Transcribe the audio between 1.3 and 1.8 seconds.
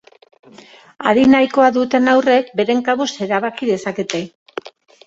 nahikoa